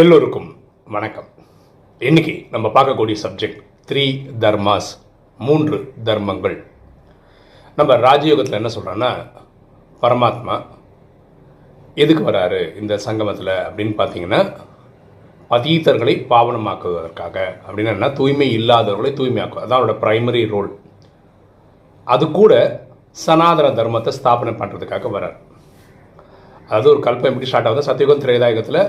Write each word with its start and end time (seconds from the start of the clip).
எல்லோருக்கும் 0.00 0.46
வணக்கம். 0.94 1.26
இன்னைக்கு 2.00 2.34
நம்ம 2.50 2.66
பார்க்கக்கூடிய 2.76 3.16
சப்ஜெக்ட் 3.22 3.58
த்ரீ 3.88 4.04
தர்மாஸ் 4.42 4.88
மூன்று 5.38 5.78
தர்மங்கள். 6.04 6.56
நம்ம 7.76 7.96
ராஜயோகத்தில் 8.06 8.58
என்ன 8.60 8.70
சொல்கிறோன்னா 8.76 9.10
பரமாத்மா 10.02 10.56
எதுக்கு 11.94 12.24
வராரு 12.30 12.62
இந்த 12.80 12.98
சங்கமத்தில் 13.06 13.52
அப்படின்னு 13.66 13.94
பார்த்தீங்கன்னா 14.00 14.40
பதீத்தர்களை 15.50 16.16
பாவனமாக்குவதற்காக. 16.32 17.36
அப்படின்னு 17.66 17.94
என்ன 17.96 18.10
தூய்மை 18.10 18.48
இல்லாதவர்களை 18.58 19.12
தூய்மையாக்கும் 19.20 19.62
அதான் 19.64 19.78
அவரோட 19.80 19.98
பிரைமரி 20.06 20.48
ரோல் 20.54 20.72
அது 22.04 22.30
கூட 22.40 22.64
சனாதன 23.26 23.74
தர்மத்தை 23.82 24.12
ஸ்தாபனை 24.22 24.54
பண்ணுறதுக்காக 24.60 25.16
வரார். 25.18 25.38
அதாவது 26.66 26.94
ஒரு 26.96 27.02
கல்பம் 27.08 27.32
எப்படி 27.34 27.52
ஸ்டார்ட் 27.52 27.70
ஆகுது 27.70 27.90
சத்தியுகம் 27.92 28.26
திரேதாயகத்தில் 28.26 28.84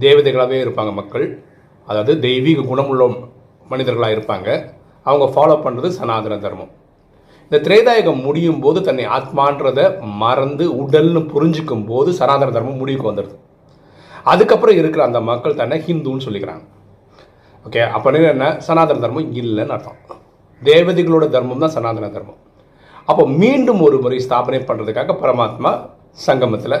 தேவதைகளாகவே 0.00 0.58
இருப்பாங்க 0.64 0.92
மக்கள். 0.92 1.26
அதாவது 1.88 2.20
தெய்வீக 2.20 2.60
குணமுள்ள 2.60 3.04
மனிதர்களாக 3.72 4.14
இருப்பாங்க. 4.16 4.48
அவங்க 5.02 5.26
ஃபாலோ 5.34 5.56
பண்ணுறது 5.64 5.88
சனாதன 5.98 6.38
தர்மம். 6.44 6.72
இந்த 7.50 7.56
திரேதாயுகம் 7.66 8.22
முடியும் 8.26 8.60
போது 8.60 8.78
தன்னை 8.82 9.04
ஆத்மான்றதை 9.16 9.84
மறந்து 10.22 10.64
உடல்னு 10.82 11.20
புரிஞ்சுக்கும் 11.32 11.84
போது 11.90 12.12
சனாதன 12.12 12.52
தர்மம் 12.56 12.80
முடிவுக்கு 12.82 13.10
வந்துடுது. 13.10 13.36
அதுக்கப்புறம் 14.32 14.76
இருக்கிற 14.80 15.04
அந்த 15.04 15.20
மக்கள் 15.20 15.58
தன்னை 15.60 15.78
ஹிந்துன்னு 15.86 16.26
சொல்லிக்கிறாங்க. 16.26 16.64
ஓகே 17.66 17.82
அப்போ 17.96 18.10
என்ன? 18.12 18.56
சனாதன 18.58 19.00
தர்மம் 19.04 19.30
இல்லைன்னு 19.42 19.74
அர்த்தம். 19.76 20.00
தேவதைகளோட 20.62 21.28
தர்மம் 21.28 21.62
தான் 21.64 21.74
சனாதன 21.76 22.08
தர்மம். 22.08 22.40
அப்போ 23.08 23.26
மீண்டும் 23.26 23.80
ஒரு 23.80 23.96
முறை 24.00 24.18
ஸ்தாபனை 24.26 24.60
பண்ணுறதுக்காக 24.68 25.14
பரமாத்மா 25.22 25.70
சங்கமத்தில் 26.26 26.76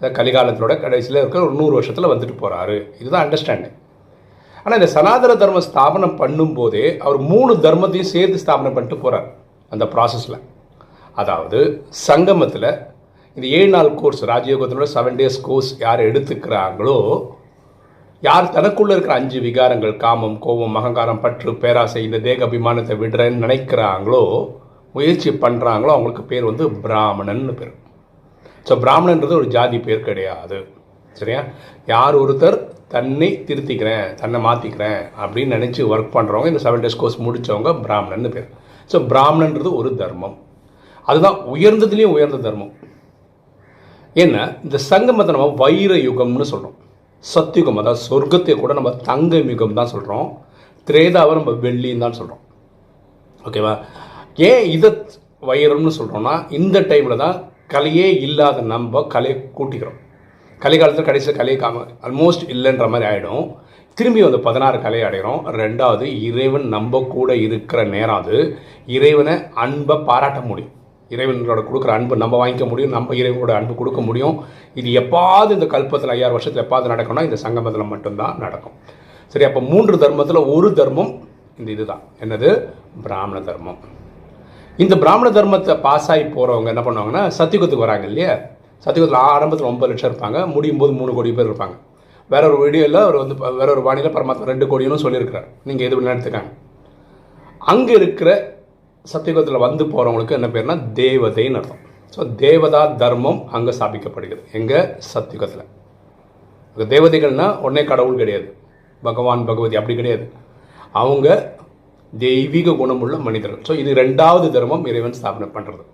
கலிகாலத்தோட 0.00 0.72
கடைசியில் 0.80 1.20
இருக்கிற 1.20 1.42
ஒரு 1.44 1.54
நூறு 1.54 1.74
வருஷத்தில் 1.74 2.12
வந்துட்டு 2.12 2.34
போகிறாரு 2.34 2.76
இதுதான் 2.98 3.24
அண்டர்ஸ்டாண்டிங் 3.24 3.76
ஆனால் 4.56 4.78
இந்த 4.80 4.88
சனாதன 4.94 5.32
தர்மம் 5.34 5.66
ஸ்தாபனம் 5.66 6.18
பண்ணும்போதே 6.20 6.84
அவர் 6.98 7.18
மூணு 7.28 7.52
தர்மத்தையும் 7.60 8.12
சேர்த்து 8.12 8.42
ஸ்தாபனம் 8.44 8.76
பண்ணிட்டு 8.76 8.98
போகிறார் 8.98 9.28
அந்த 9.72 9.84
ப்ராசஸில் 9.94 10.38
அதாவது 11.16 11.58
சங்கமத்தில் 12.06 12.68
இந்த 13.36 13.46
ஏழு 13.56 13.70
நாள் 13.70 13.90
கோர்ஸ் 13.94 14.22
ராஜயோகத்தினோட 14.24 14.88
செவன் 14.94 15.18
டேஸ் 15.20 15.40
கோர்ஸ் 15.40 15.70
யார் 15.78 16.02
எடுத்துக்கிறாங்களோ 16.08 16.98
யார் 18.22 18.52
தனக்குள்ளே 18.52 18.94
இருக்கிற 18.94 19.14
அஞ்சு 19.14 19.38
விகாரங்கள் 19.40 19.94
காமம் 19.96 20.38
கோபம் 20.38 20.76
அகங்காரம் 20.80 21.20
பற்று 21.20 21.52
பேராசை 21.62 22.02
இந்த 22.04 22.18
தேக 22.18 22.46
அபிமானத்தை 22.46 22.94
விடுறேன்னு 23.02 23.44
நினைக்கிறாங்களோ 23.46 24.22
முயற்சி 24.94 25.30
பண்ணுறாங்களோ 25.42 25.92
அவங்களுக்கு 25.94 26.24
பேர் 26.24 26.48
வந்து 26.50 26.66
பிராமணன்னு 26.84 27.54
பேர். 27.54 27.74
ஸோ 28.68 28.74
பிராமணன்றது 28.84 29.34
ஒரு 29.40 29.48
ஜாதி 29.56 29.78
பேர் 29.86 30.06
கிடையாது. 30.08 30.56
சரியா? 31.16 31.40
யார் 31.92 32.14
ஒருத்தர் 32.22 32.56
தன்னை 32.94 33.28
திருத்திக்கிறேன் 33.48 34.08
தன்னை 34.20 34.38
மாற்றிக்கிறேன் 34.46 35.00
அப்படின்னு 35.22 35.56
நினச்சி 35.56 35.80
ஒர்க் 35.92 36.14
பண்ணுறவங்க 36.16 36.50
இந்த 36.52 36.62
செவன் 36.64 36.82
டேஸ் 36.84 37.00
கோர்ஸ் 37.02 37.18
முடித்தவங்க 37.26 37.70
பிராமணன்னு 37.84 38.32
பேர். 38.36 38.48
ஸோ 38.90 38.96
பிராமணன்றது 39.12 39.70
ஒரு 39.80 39.90
தர்மம். 40.02 40.36
அதுதான் 41.08 41.38
உயர்ந்ததுலேயும் 41.54 42.14
உயர்ந்த 42.16 42.38
தர்மம். 42.46 42.72
ஏன்னா 44.16 44.42
இந்த 44.66 44.76
சங்கமத்தை 44.90 45.32
நம்ம 45.36 45.48
வைர 45.62 45.94
யுகம்னு 46.06 46.46
சொல்கிறோம் 46.52 46.76
சத்தியுகம் 47.24 47.80
அதாவது 47.80 48.00
சொர்க்கத்தை 48.08 48.54
கூட 48.56 48.72
நம்ம 48.78 48.90
தங்க 49.08 49.38
யுகம் 49.50 49.78
தான் 49.78 49.92
சொல்கிறோம் 49.94 50.28
திரேதாவை 50.88 51.32
நம்ம 51.38 51.52
வெள்ளின்னு 51.64 52.04
தான் 52.04 52.18
சொல்கிறோம் 52.18 52.42
ஓகேவா 53.44 53.72
ஏன் 54.48 54.64
இதை 54.76 54.90
வைரம்னு 55.50 55.92
சொல்கிறோன்னா 55.98 56.34
இந்த 56.58 56.78
டைமில் 56.90 57.22
தான் 57.24 57.36
கலையே 57.68 58.20
இல்லாத 58.20 58.60
நம்ம 58.60 59.02
கலையை 59.02 59.50
கூட்டிக்கிறோம். 59.58 59.98
கலை 60.58 60.78
காலத்தில் 60.78 61.04
கடைசியில் 61.04 61.36
கலையை 61.36 61.60
காம 61.60 61.80
ஆல்மோஸ்ட் 62.02 62.44
இல்லைன்ற 62.48 62.88
மாதிரி 62.88 63.10
ஆகிடும் 63.10 63.56
திரும்பி 63.94 64.22
வந்து 64.22 64.40
பதினாறு 64.40 64.80
கலை 64.80 65.00
அடைகிறோம். 65.02 65.40
ரெண்டாவது 65.60 66.02
இறைவன் 66.22 66.68
நம்ம 66.68 67.00
கூட 67.00 67.36
இருக்கிற 67.36 67.84
நேரம் 67.84 68.16
அது. 68.16 68.56
இறைவனை 68.86 69.34
அன்பை 69.54 69.96
பாராட்ட 69.96 70.40
முடியும். 70.40 70.72
இறைவனோட 71.08 71.60
கொடுக்குற 71.68 71.88
அன்பு 71.88 72.16
நம்ம 72.16 72.48
வாங்கிக்க 72.48 72.68
முடியும். 72.68 72.90
நம்ம 72.90 73.14
இறைவனோட 73.14 73.50
அன்பு 73.50 73.74
கொடுக்க 73.74 74.00
முடியும். 74.00 74.44
இது 74.74 75.00
எப்பாவது 75.00 75.50
இந்த 75.50 75.66
கல்பத்தில் 75.66 76.14
ஐயாயிரம் 76.16 76.36
வருஷத்தில் 76.36 76.64
எப்பாவது 76.64 76.92
நடக்கணும்னா 76.92 77.22
இந்த 77.22 77.36
சங்கமத்தில் 77.36 77.90
மட்டும்தான் 77.92 78.38
நடக்கும். 78.38 78.72
சரி 79.26 79.44
அப்போ 79.44 79.60
மூன்று 79.60 79.98
தர்மத்தில் 79.98 80.46
ஒரு 80.54 80.72
தர்மம் 80.72 81.28
இந்த 81.58 81.70
இதுதான். 81.70 82.02
என்னது? 82.20 82.68
பிராமண 83.02 83.40
தர்மம். 83.40 83.78
இந்த 84.84 84.94
பிராமண 85.02 85.28
தர்மத்தை 85.36 85.74
பாஸ் 85.84 86.08
ஆகி 86.12 86.24
போகிறவங்க 86.36 86.68
என்ன 86.72 86.82
பண்ணுவாங்கன்னா 86.86 87.22
சத்தியுகத்துக்கு 87.36 87.84
வராங்க 87.84 88.06
இல்லையா? 88.10 88.32
சத்தியுகத்தில் 88.84 89.20
ஆரம்பத்தில் 89.34 89.68
ஒன்பது 89.70 89.90
லட்சம் 89.90 90.10
இருப்பாங்க 90.10 90.38
முடியும் 90.54 90.80
போது 90.82 90.92
மூணு 90.98 91.12
கோடி 91.18 91.30
பேர் 91.38 91.48
இருப்பாங்க. 91.50 91.76
வேற 92.32 92.42
ஒரு 92.50 92.58
வீடியோவில் 92.64 92.98
அவர் 93.04 93.18
வந்து 93.22 93.36
வேற 93.60 93.68
ஒரு 93.74 93.82
வானிலை 93.86 94.10
பரமாத்மா 94.16 94.50
ரெண்டு 94.52 94.66
கோடின்னு 94.70 95.02
சொல்லியிருக்கிறார். 95.04 95.48
நீங்கள் 95.68 95.86
எது 95.86 95.96
எடுத்துக்காங்க. 96.12 96.50
அங்கே 97.72 97.92
இருக்கிற 98.00 98.30
சத்தியுகத்தில் 99.12 99.64
வந்து 99.66 99.82
போகிறவங்களுக்கு 99.94 100.38
என்ன 100.38 100.48
பேர்னா 100.54 100.76
தேவதைன்னு 101.00 101.58
அர்த்தம். 101.60 101.82
ஸோ 102.14 102.22
தேவதா 102.44 102.82
தர்மம் 103.02 103.40
அங்கே 103.56 103.72
ஸ்தாபிக்கப்படுகிறது. 103.78 104.46
எங்கே? 104.58 104.80
சத்தியுகத்தில். 105.12 105.66
தேவதைகள்னா 106.94 107.46
உடனே 107.64 107.84
கடவுள் 107.92 108.20
கிடையாது. 108.22 108.48
பகவான் 109.02 109.46
பகவதி 109.50 109.76
அப்படி 109.80 109.96
கிடையாது. 110.00 110.26
அவங்க 111.02 111.28
தெய்வீக 112.12 112.74
குணமுள்ள 112.80 113.16
மனிதர்கள். 113.28 113.62
ஸோ 113.68 113.72
இது 113.82 113.90
ரெண்டாவது 114.02 114.46
தர்மம் 114.56 114.84
இறைவன் 114.90 115.16
ஸ்தாபனை 115.18 115.48
பண்ணுறது 115.56 115.84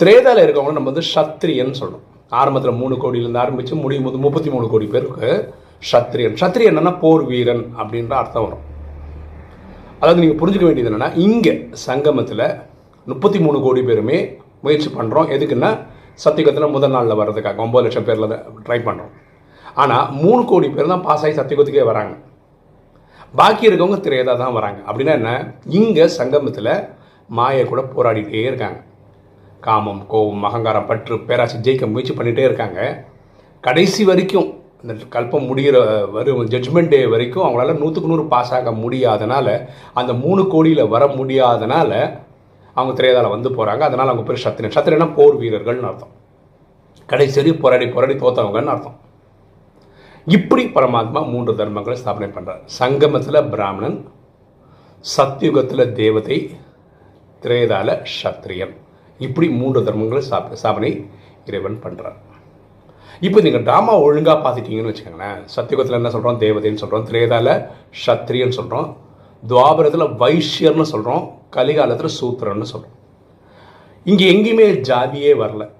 திரேதால 0.00 0.42
இருக்கவங்க 0.44 0.74
நம்ம 0.78 0.90
வந்து 0.92 1.04
சத்திரியன் 1.14 1.78
சொல்கிறோம் 1.80 2.06
ஆரம்பத்தில் 2.40 2.80
மூணு 2.82 2.94
கோடியிலேருந்து 3.02 3.42
ஆரம்பித்து 3.44 3.74
முடியும் 3.84 4.06
போது 4.06 4.18
முப்பத்தி 4.24 4.50
மூணு 4.54 4.66
கோடி 4.72 4.86
பேருக்கு 4.94 5.28
சத்திரியன். 5.90 6.36
சத்திரியன் 6.42 6.72
என்னன்னா 6.72 6.92
போர் 7.02 7.24
வீரன் 7.30 7.64
அப்படின்ற 7.80 8.14
அர்த்தம் 8.20 8.44
வரும். 8.46 8.64
அதாவது 10.00 10.22
நீங்கள் 10.22 10.38
புரிஞ்சுக்க 10.40 10.66
வேண்டியது 10.68 10.90
என்னென்னா 10.90 11.10
இங்கே 11.26 11.54
சங்கமத்தில் 11.86 12.46
முப்பத்தி 13.06 13.38
மூணு 13.44 13.58
கோடி 13.66 13.82
பேருமே 13.88 14.18
முயற்சி 14.64 14.90
பண்ணுறோம் 14.98 15.30
எதுக்குன்னா 15.36 15.70
சத்தியகத்தில் 16.24 16.74
முதல் 16.76 16.94
நாளில் 16.96 17.18
வர்றதுக்காக. 17.20 17.60
ஒம்பது 17.66 17.84
லட்சம் 17.86 18.06
பேரில் 18.08 18.36
ட்ரை 18.66 18.78
பண்ணுறோம் 18.88 19.12
ஆனால் 19.82 20.06
மூணு 20.22 20.42
கோடி 20.50 20.68
பேர் 20.76 20.92
தான் 20.92 21.04
பாஸ் 21.06 21.24
ஆகி 21.26 21.34
சத்தியகத்துக்கே 21.40 21.84
வராங்க. 21.90 22.14
பாக்கி 23.34 23.68
இருக்கவங்க 23.68 23.98
திரையதாக 24.04 24.38
தான் 24.38 24.56
வராங்க. 24.56 24.80
அப்படின்னா 24.88 25.12
என்ன? 25.18 25.30
இங்கே 25.78 26.06
சங்கமத்தில் 26.06 26.72
மாயை 27.28 27.64
கூட 27.64 27.80
போராடிட்டே 27.80 28.40
இருக்காங்க. 28.48 28.78
காமம் 29.60 30.02
கோபம் 30.06 30.42
அகங்காரம் 30.42 30.86
பற்று 30.86 31.14
பேராசி 31.28 31.56
ஜெயிக்க 31.66 31.90
முயற்சி 31.92 32.14
பண்ணிகிட்டே 32.14 32.44
இருக்காங்க. 32.48 33.06
கடைசி 33.60 34.04
வரைக்கும் 34.04 34.48
அந்த 34.82 34.94
கல்பம் 35.14 35.46
முடிகிற 35.50 35.76
வரும் 36.16 36.48
ஜட்ஜ்மெண்ட் 36.52 36.88
டே 36.88 37.06
வரைக்கும் 37.06 37.44
அவங்களால 37.44 37.76
நூற்றுக்கு 37.78 38.10
நூறு 38.12 38.24
பாஸ் 38.32 38.52
ஆக 38.54 38.70
முடியாதனால 38.70 39.48
அந்த 39.94 40.12
மூணு 40.12 40.44
கோடியில் 40.54 40.90
வர 40.94 41.06
முடியாதனால 41.06 41.90
அவங்க 42.74 42.92
திரையதால 42.98 43.30
வந்து 43.30 43.48
போகிறாங்க 43.48 43.82
அதனால் 43.88 44.10
அவங்க 44.12 44.26
பேர் 44.28 44.44
சத்திரன். 44.44 44.74
சத்திரனா 44.76 45.14
போர் 45.14 45.40
வீரர்கள்னு 45.40 45.88
அர்த்தம். 45.90 46.12
கடைசி 47.06 47.54
போராடி 47.54 47.86
போராடி 47.86 48.14
தோத்தவங்கன்னு 48.14 48.74
அர்த்தம். 48.74 48.98
இப்படி 50.26 50.64
பரமாத்மா 50.64 51.28
மூன்று 51.30 51.52
தர்மங்களை 51.52 51.96
ஸ்தாபனை 52.00 52.28
பண்ணுறார் 52.34 52.60
சங்கமத்தில் 52.64 53.48
பிராமணன் 53.48 53.96
சத்யுகத்தில் 55.16 55.92
தேவதை 55.92 56.36
திரேதால 57.42 57.96
சத்திரியன் 58.22 58.74
இப்படி 59.18 59.48
மூன்று 59.50 59.80
தர்மங்களை 59.80 60.22
ஸ்தாப 60.28 60.58
ஸ்தாபனை 60.62 60.90
இறைவன் 61.46 61.80
பண்ணுறார் 61.84 62.18
இப்போ 63.20 63.40
நீங்கள் 63.40 63.62
ட்ராமா 63.62 63.94
ஒழுங்காக 64.00 64.38
பார்த்துட்டீங்கன்னு 64.44 64.92
வச்சுக்கோங்களேன். 64.92 65.40
சத்தியுகத்தில் 65.56 65.98
என்ன 65.98 66.10
சொல்கிறோம் 66.10 66.40
தேவதைன்னு 66.44 66.82
சொல்கிறோம் 66.82 67.08
திரேதால 67.10 67.48
சத்திரியன்னு 68.06 68.58
சொல்கிறோம் 68.60 68.88
துவாபரத்தில் 69.42 70.14
வைஷ்யர்னு 70.22 70.86
சொல்கிறோம் 70.92 71.24
கலிகாலத்தில் 71.56 72.16
சூத்திரன்னு 72.20 72.62
சொல்கிறோம் 72.62 72.98
இங்கே 74.02 74.24
எங்கேயுமே 74.34 74.66
ஜாதியே 74.90 75.34
வரல. 75.42 75.70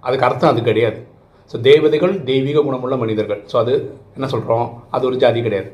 அதுக்கு 0.00 0.26
அர்த்தம் 0.26 0.50
அது 0.50 0.62
கிடையாது. 0.62 1.00
ஸோ 1.52 1.58
தேவதைகள் 1.68 2.12
தெய்வீக 2.28 2.58
குணமுள்ள 2.66 2.96
மனிதர்கள். 3.04 3.40
ஸோ 3.50 3.56
அது 3.62 3.72
என்ன 4.16 4.26
சொல்கிறோம் 4.34 4.66
அது 4.96 5.06
ஒரு 5.08 5.16
ஜாதி 5.22 5.40
கிடையாது. 5.46 5.68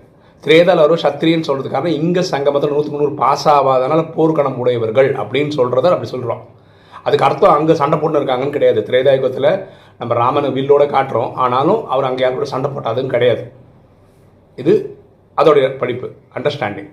திரேதால் 0.45 0.83
வரும் 0.85 1.03
சத்திரியன் 1.05 1.47
சொல்கிறதுக்காக 1.49 1.89
இங்கே 2.01 2.23
சங்கமத்தில் 2.33 2.73
நூற்றுக்கு 2.75 3.01
நூறு 3.03 3.15
பாஸ் 3.23 3.47
ஆகாதனால 3.55 4.03
போர்க்கணம் 4.17 4.59
உடையவர்கள் 4.63 5.11
அப்படின்னு 5.23 5.53
சொல்கிறத 5.59 5.93
அப்படி 5.97 6.11
சொல்கிறோம் 6.15 6.43
அதுக்கு 7.07 7.27
அர்த்தம் 7.29 7.55
அங்கே 7.57 7.75
சண்டை 7.81 7.97
போட்டு 8.01 8.19
இருக்காங்கன்னு 8.21 8.57
கிடையாது. 8.57 8.81
திரேதாயுகத்தில் 8.89 9.51
நம்ம 10.01 10.15
ராமனை 10.21 10.49
வில்லோட 10.59 10.85
காட்டுறோம். 10.95 11.31
ஆனாலும் 11.45 11.81
அவர் 11.93 12.09
அங்கே 12.09 12.23
யார் 12.25 12.37
கூட 12.39 12.49
சண்டை 12.55 12.69
போட்டாதுன்னு 12.75 13.15
கிடையாது. 13.15 13.43
இது 14.59 14.75
அதோடைய 15.39 15.67
படிப்பு 15.81 16.07
அண்டர்ஸ்டாண்டிங் 16.39 16.91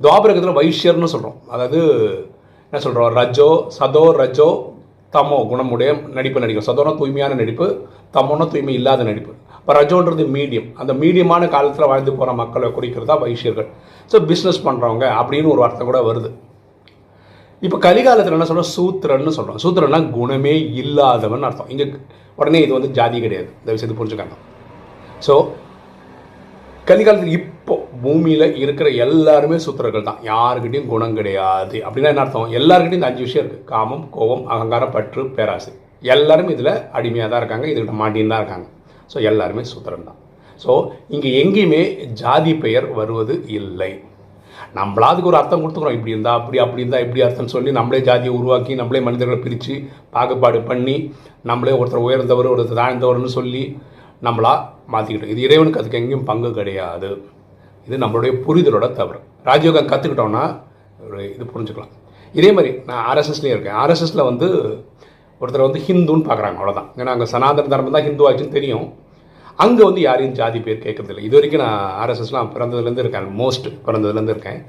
துவாபரகத்தில் 0.00 0.58
வைஷ்யர்னு 0.60 1.12
சொல்கிறோம் 1.14 1.36
அதாவது 1.54 1.78
என்ன 2.68 2.80
சொல்கிறோம் 2.86 3.12
ரஜோ 3.20 3.50
சதோ 3.76 4.04
ரஜோ 4.22 4.48
தமோ 5.16 5.38
குணமுடைய 5.50 5.90
நடிப்பு 6.16 6.42
நடிக்கும். 6.44 6.66
சதோனா 6.68 6.92
தூய்மையான 7.00 7.34
நடிப்பு 7.42 7.66
தமோனா 8.16 8.46
தூய்மை 8.52 8.74
இல்லாத 8.80 9.04
நடிப்பு. 9.10 9.32
இப்போ 9.60 9.74
ரஜோன்றது 9.78 10.24
மீடியம். 10.36 10.66
அந்த 10.80 10.92
மீடியமான 11.02 11.48
காலத்தில் 11.54 11.90
வாழ்ந்து 11.92 12.12
போகிற 12.18 12.32
மக்களை 12.40 12.68
குறிக்கிறதா 12.76 13.14
வைஷ்யர்கள். 13.22 13.68
ஸோ 14.10 14.18
பிஸ்னஸ் 14.30 14.64
பண்ணுறவங்க 14.66 15.06
அப்படின்னு 15.20 15.52
ஒரு 15.54 15.62
வார்த்தை 15.64 15.86
கூட 15.90 16.00
வருது. 16.08 16.30
இப்போ 17.66 17.76
கலிகாலத்தில் 17.86 18.34
என்ன 18.36 18.46
சொல்கிறோம் 18.48 18.72
சூத்திரன்னு 18.76 19.32
சொல்கிறோம் 19.36 19.60
சூத்திரன்னா 19.62 20.00
குணமே 20.16 20.54
இல்லாதவன் 20.82 21.46
அர்த்தம். 21.48 21.70
இங்கே 21.74 21.86
உடனே 22.40 22.58
இது 22.64 22.72
வந்து 22.78 22.90
ஜாதி 22.98 23.18
கிடையாது. 23.24 23.48
இந்த 23.62 23.70
விஷயத்தை 23.76 23.96
புரிஞ்சுக்கணும் 24.00 24.42
ஸோ 25.26 25.34
கலிகாலத்தில் 26.90 27.36
இப்போ 27.40 27.74
பூமியில் 28.02 28.46
இருக்கிற 28.62 28.88
எல்லாருமே 29.04 29.56
சுத்திரர்கள் 29.64 30.08
தான் 30.08 30.20
யாருக்கிட்டையும் 30.30 30.90
குணம் 30.92 31.16
கிடையாது. 31.18 31.76
அப்படின்னா 31.86 32.10
என்ன 32.12 32.22
அர்த்தம்? 32.24 32.54
எல்லாருக்கிட்டையும் 32.60 33.02
இந்த 33.02 33.10
அஞ்சு 33.10 33.26
விஷயம் 33.26 33.44
இருக்குது 33.44 33.66
காமம் 33.72 34.04
கோபம் 34.16 34.44
அகங்காரம் 34.54 34.94
பற்று 34.96 35.24
பேராசை. 35.36 35.72
எல்லாரும் 36.14 36.50
இதில் 36.54 36.72
அடிமையாக 36.98 37.28
தான் 37.32 37.42
இருக்காங்க. 37.42 37.66
இதுக்கிட்ட 37.72 37.96
மாட்டின்னு 38.02 38.32
தான் 38.32 38.42
இருக்காங்க. 38.42 38.66
ஸோ 39.12 39.16
எல்லாருமே 39.30 39.62
சூத்திரம் 39.72 40.08
தான் 40.08 40.20
ஸோ 40.62 40.72
இங்கே 41.14 41.30
எங்கேயுமே 41.40 41.80
ஜாதி 42.20 42.52
பெயர் 42.64 42.86
வருவது 42.98 43.34
இல்லை. 43.58 43.92
நம்மளா 44.78 45.08
அதுக்கு 45.12 45.30
ஒரு 45.30 45.38
அர்த்தம் 45.40 45.62
கொடுத்துக்கிறோம். 45.62 45.96
இப்படி 45.98 46.14
இருந்தால் 46.14 46.38
அப்படி 46.40 46.58
அப்படி 46.64 46.82
இருந்தால் 46.82 47.04
இப்படி 47.06 47.22
அர்த்தம் 47.26 47.52
சொல்லி 47.54 47.70
நம்மளே 47.78 48.00
ஜாதியை 48.08 48.32
உருவாக்கி 48.38 48.72
நம்மளே 48.80 49.00
மனிதர்களை 49.08 49.38
பிரித்து 49.44 49.74
பாகுபாடு 50.14 50.60
பண்ணி 50.70 50.96
நம்மளே 51.50 51.74
ஒருத்தர் 51.80 52.06
உயர்ந்தவர் 52.06 52.52
ஒருத்தர் 52.52 52.80
தாழ்ந்தவர்னு 52.80 53.30
சொல்லி 53.38 53.64
நம்மளா 54.26 54.54
மாற்றிக்கிட்டோம் 54.92 55.32
இது 55.34 55.46
இறைவனுக்கு 55.46 55.80
அதுக்கு 55.80 56.00
எங்கேயும் 56.00 56.28
பங்கு 56.30 56.50
கிடையாது. 56.58 57.10
இது 57.86 57.96
நம்மளுடைய 58.02 58.32
புரிதலோட 58.46 58.86
தவறு. 58.92 59.18
ராஜயோகம் 59.48 59.90
கற்றுக்கிட்டோன்னா 59.92 60.44
ஒரு 61.06 61.18
இது 61.34 61.44
புரிஞ்சுக்கலாம். 61.54 61.92
இதே 62.38 62.52
மாதிரி 62.52 62.70
நான் 62.88 63.02
ஆர்எஸ்எஸ்லேயும் 63.10 63.56
இருக்கேன். 63.56 63.76
ஆர்எஸ்எஸில் 63.82 64.28
வந்து 64.30 64.46
ஒருத்தர் 65.40 65.66
வந்து 65.66 65.80
ஹிந்துன்னு 65.86 66.26
பார்க்குறாங்க 66.28 66.58
அவ்வளோதான் 66.60 66.88
ஏன்னா 67.00 67.12
அங்கே 67.14 67.26
சனாதன 67.32 67.68
தர்மம் 67.72 67.96
தான் 67.96 68.06
ஹிந்து 68.08 68.26
ஆச்சுன்னு 68.28 68.56
தெரியும். 68.58 68.86
அங்கே 69.64 69.82
வந்து 69.82 70.00
யாரையும் 70.00 70.34
ஜாதி 70.34 70.58
பேர் 70.60 70.84
கேட்கறதில்ல. 70.86 71.22
இது 71.28 71.34
வரைக்கும் 71.38 71.62
நான் 71.64 71.80
ஆர்எஸ்எஸ்லாம் 72.02 72.50
பிறந்ததுலேருந்து 72.54 73.04
இருக்கேன். 73.04 73.28
மோஸ்ட் 73.42 73.68
பிறந்ததுலேருந்து 73.86 74.34
இருக்கேன். 74.36 74.60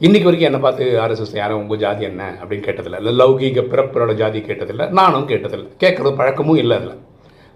இன்றைக்கி 0.00 0.26
வரைக்கும் 0.28 0.48
என்னை 0.50 0.60
பார்த்து 0.60 0.84
ஆர்எஸ்எஸ் 1.02 1.36
யாரும் 1.40 1.60
உங்கள் 1.62 1.78
ஜாதி 1.78 2.04
என்ன? 2.04 2.22
அப்படின்னு 2.42 2.66
கேட்டதில்லை. 2.68 2.98
இல்லை 3.02 3.12
லௌகீக 3.20 3.62
பிறப்பரோட 3.72 4.14
ஜாதி 4.14 4.38
கேட்டதில்லை. 4.38 4.86
நானும் 4.88 5.28
கேட்டதில்லை. 5.28 5.68
கேட்குறது 5.82 6.16
பழக்கமும் 6.20 6.56
இல்லை 6.56 6.76
அதில். 6.76 6.96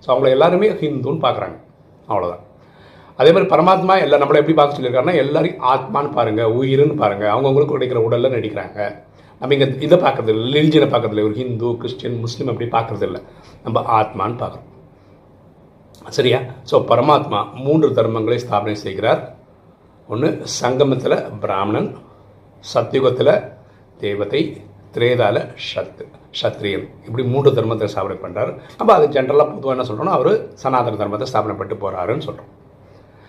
ஸோ 0.02 0.08
அவங்கள 0.12 0.28
எல்லாருமே 0.28 0.70
ஹிந்துன்னு 0.70 1.25
பார்க்குறாங்க 1.26 1.56
அவ்வளோதான் 2.08 2.44
அதே 3.19 3.31
மாதிரி 3.35 3.49
பரமாத்மா 3.53 3.94
எல்லாம் 4.05 4.20
நம்மளை 4.23 4.41
எப்படி 4.41 4.56
பார்க்க 4.59 4.76
சொல்லியிருக்காருன்னா 4.76 5.15
எல்லாரையும் 5.23 5.62
ஆத்மான்னு 5.73 6.11
பாருங்கள் 6.17 6.53
உயிர்னு 6.59 6.97
பாருங்கள் 7.03 7.32
அவங்கவுங்களுக்கு 7.35 7.76
கிடைக்கிற 7.76 8.00
உடலில் 8.06 8.35
நடிக்கிறாங்க. 8.37 8.79
நம்ம 9.41 9.55
இங்கே 9.56 9.69
இதை 9.87 9.97
பார்க்கறது 10.05 10.32
இல்லை 10.35 10.53
ரிலிஜனை 10.59 10.87
பார்க்குறது 10.93 11.15
இல்லை. 11.15 11.26
ஒரு 11.29 11.37
ஹிந்து 11.41 11.69
கிறிஸ்டின் 11.81 12.20
முஸ்லீம் 12.25 12.50
அப்படி 12.53 12.69
பார்க்கறது 12.76 13.06
இல்லை. 13.09 13.20
நம்ம 13.65 13.82
ஆத்மான்னு 13.99 14.38
பார்க்குறோம். 14.43 14.67
சரியா? 16.17 16.38
ஸோ 16.70 16.76
பரமாத்மா 16.91 17.41
மூன்று 17.65 17.88
தர்மங்களை 17.99 18.38
ஸ்தாபனை 18.44 18.76
செய்கிறார். 18.85 19.23
ஒன்று 20.09 20.29
சங்கமத்தில் 20.61 21.17
பிராமணன் 21.43 21.88
சத்தியுகத்தில் 22.64 23.35
தேவதை 24.00 24.41
திரேதால 24.94 25.37
சத்து 25.71 26.05
சத்திரியன் 26.41 26.87
இப்படி 27.06 27.23
மூன்று 27.32 27.50
தர்மத்தை 27.59 27.88
ஸ்தாபனை 27.93 28.17
பண்ணுறாரு 28.23 28.53
நம்ம 28.79 28.94
அது 28.99 29.06
ஜென்ரலாக 29.17 29.49
பொதுவாக 29.50 29.75
என்ன 29.76 29.87
சொல்கிறோம்னா 29.88 30.17
அவர் 30.19 30.32
சனாதன 30.62 30.99
தர்மத்தை 31.03 31.29
ஸ்தாபனை 31.31 31.56
பண்ணிட்டு 31.59 31.82
போகிறாருன்னு 31.82 32.26
சொல்கிறோம் 32.29 32.50